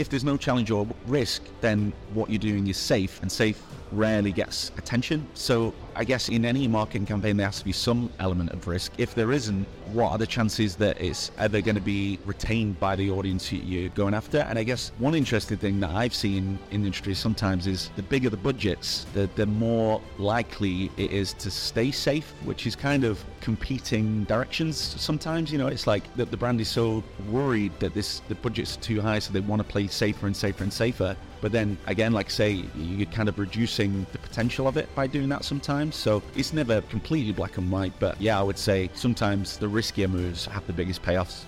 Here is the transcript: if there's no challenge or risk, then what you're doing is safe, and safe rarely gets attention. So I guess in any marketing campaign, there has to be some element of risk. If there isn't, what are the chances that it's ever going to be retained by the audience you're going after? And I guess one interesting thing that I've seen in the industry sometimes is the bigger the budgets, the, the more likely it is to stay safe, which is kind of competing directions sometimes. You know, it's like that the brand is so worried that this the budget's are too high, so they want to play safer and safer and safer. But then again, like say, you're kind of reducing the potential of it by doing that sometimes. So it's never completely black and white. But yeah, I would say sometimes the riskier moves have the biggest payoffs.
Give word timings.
if 0.00 0.08
there's 0.08 0.24
no 0.24 0.38
challenge 0.38 0.70
or 0.70 0.86
risk, 1.06 1.42
then 1.60 1.92
what 2.14 2.30
you're 2.30 2.38
doing 2.38 2.66
is 2.68 2.78
safe, 2.78 3.20
and 3.20 3.30
safe 3.30 3.62
rarely 3.92 4.32
gets 4.32 4.70
attention. 4.76 5.26
So 5.34 5.74
I 5.94 6.04
guess 6.04 6.28
in 6.28 6.44
any 6.44 6.68
marketing 6.68 7.06
campaign, 7.06 7.36
there 7.36 7.46
has 7.46 7.58
to 7.58 7.64
be 7.64 7.72
some 7.72 8.10
element 8.18 8.50
of 8.52 8.66
risk. 8.66 8.92
If 8.98 9.14
there 9.14 9.32
isn't, 9.32 9.66
what 9.92 10.12
are 10.12 10.18
the 10.18 10.26
chances 10.26 10.76
that 10.76 11.00
it's 11.00 11.30
ever 11.38 11.60
going 11.60 11.74
to 11.74 11.80
be 11.80 12.18
retained 12.24 12.78
by 12.78 12.96
the 12.96 13.10
audience 13.10 13.52
you're 13.52 13.88
going 13.90 14.14
after? 14.14 14.38
And 14.38 14.58
I 14.58 14.62
guess 14.62 14.92
one 14.98 15.14
interesting 15.14 15.58
thing 15.58 15.80
that 15.80 15.90
I've 15.90 16.14
seen 16.14 16.58
in 16.70 16.82
the 16.82 16.86
industry 16.86 17.14
sometimes 17.14 17.66
is 17.66 17.90
the 17.96 18.02
bigger 18.02 18.30
the 18.30 18.36
budgets, 18.36 19.06
the, 19.12 19.28
the 19.34 19.46
more 19.46 20.00
likely 20.18 20.90
it 20.96 21.10
is 21.10 21.32
to 21.34 21.50
stay 21.50 21.90
safe, 21.90 22.32
which 22.44 22.66
is 22.66 22.76
kind 22.76 23.04
of 23.04 23.24
competing 23.40 24.24
directions 24.24 24.76
sometimes. 24.76 25.50
You 25.50 25.58
know, 25.58 25.66
it's 25.66 25.86
like 25.86 26.14
that 26.16 26.30
the 26.30 26.36
brand 26.36 26.60
is 26.60 26.68
so 26.68 27.02
worried 27.28 27.72
that 27.80 27.94
this 27.94 28.20
the 28.28 28.34
budget's 28.36 28.76
are 28.76 28.80
too 28.80 29.00
high, 29.00 29.18
so 29.18 29.32
they 29.32 29.40
want 29.40 29.60
to 29.60 29.68
play 29.68 29.86
safer 29.86 30.26
and 30.26 30.36
safer 30.36 30.62
and 30.62 30.72
safer. 30.72 31.16
But 31.40 31.52
then 31.52 31.78
again, 31.86 32.12
like 32.12 32.30
say, 32.30 32.64
you're 32.76 33.06
kind 33.06 33.28
of 33.28 33.38
reducing 33.38 34.06
the 34.12 34.18
potential 34.18 34.68
of 34.68 34.76
it 34.76 34.94
by 34.94 35.06
doing 35.06 35.28
that 35.30 35.44
sometimes. 35.44 35.96
So 35.96 36.22
it's 36.36 36.52
never 36.52 36.80
completely 36.82 37.32
black 37.32 37.56
and 37.56 37.70
white. 37.70 37.92
But 37.98 38.20
yeah, 38.20 38.38
I 38.38 38.42
would 38.42 38.58
say 38.58 38.90
sometimes 38.94 39.56
the 39.56 39.66
riskier 39.66 40.10
moves 40.10 40.46
have 40.46 40.66
the 40.66 40.72
biggest 40.72 41.02
payoffs. 41.02 41.44